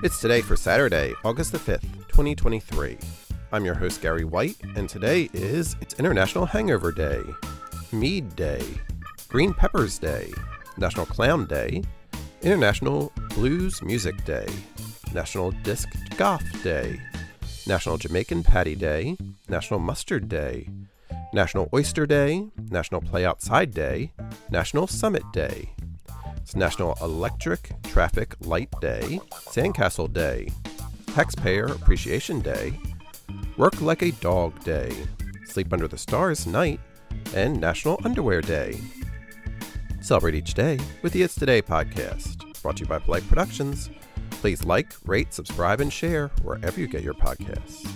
It's 0.00 0.20
today 0.20 0.40
for 0.40 0.56
Saturday, 0.56 1.14
August 1.24 1.52
the 1.52 1.58
5th, 1.58 1.82
2023. 2.08 2.98
I'm 3.52 3.64
your 3.64 3.76
host, 3.76 4.02
Gary 4.02 4.24
White, 4.24 4.56
and 4.74 4.88
today 4.88 5.30
is 5.32 5.76
it's 5.80 5.94
International 5.94 6.44
Hangover 6.44 6.90
Day, 6.90 7.22
Mead 7.92 8.34
Day, 8.34 8.64
Green 9.28 9.54
Peppers 9.54 10.00
Day, 10.00 10.32
National 10.76 11.06
Clown 11.06 11.46
Day, 11.46 11.84
International 12.42 13.12
Blues 13.36 13.80
Music 13.80 14.24
Day, 14.24 14.48
National 15.14 15.52
Disc 15.62 15.88
Golf 16.16 16.42
Day, 16.64 16.98
National 17.68 17.96
Jamaican 17.96 18.42
Patty 18.42 18.74
Day, 18.74 19.16
National 19.48 19.78
Mustard 19.78 20.28
Day, 20.28 20.68
National 21.32 21.68
Oyster 21.72 22.06
Day, 22.06 22.44
National 22.70 23.00
Play 23.00 23.24
Outside 23.24 23.72
Day, 23.72 24.12
National 24.50 24.88
Summit 24.88 25.22
Day. 25.32 25.70
It's 26.52 26.56
National 26.58 26.98
Electric 27.00 27.70
Traffic 27.84 28.34
Light 28.40 28.68
Day, 28.82 29.18
Sandcastle 29.30 30.12
Day, 30.12 30.50
Taxpayer 31.06 31.64
Appreciation 31.64 32.40
Day, 32.40 32.78
Work 33.56 33.80
Like 33.80 34.02
a 34.02 34.12
Dog 34.12 34.62
Day, 34.62 34.94
Sleep 35.46 35.72
Under 35.72 35.88
the 35.88 35.96
Stars 35.96 36.46
Night, 36.46 36.78
and 37.34 37.58
National 37.58 37.98
Underwear 38.04 38.42
Day. 38.42 38.78
Celebrate 40.02 40.34
each 40.34 40.52
day 40.52 40.78
with 41.00 41.14
the 41.14 41.22
It's 41.22 41.36
Today 41.36 41.62
podcast, 41.62 42.60
brought 42.60 42.76
to 42.76 42.82
you 42.82 42.86
by 42.86 42.98
Polite 42.98 43.26
Productions. 43.30 43.88
Please 44.32 44.62
like, 44.62 44.92
rate, 45.06 45.32
subscribe, 45.32 45.80
and 45.80 45.90
share 45.90 46.28
wherever 46.42 46.78
you 46.78 46.86
get 46.86 47.02
your 47.02 47.14
podcasts. 47.14 47.88